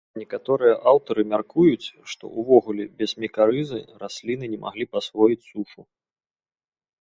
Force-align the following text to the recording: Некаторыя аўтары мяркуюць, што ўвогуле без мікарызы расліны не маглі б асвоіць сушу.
Некаторыя 0.19 0.75
аўтары 0.91 1.21
мяркуюць, 1.33 1.87
што 2.13 2.23
ўвогуле 2.43 2.87
без 3.03 3.11
мікарызы 3.25 3.79
расліны 4.05 4.45
не 4.55 4.59
маглі 4.65 4.85
б 4.91 5.03
асвоіць 5.03 5.39
сушу. 5.51 5.81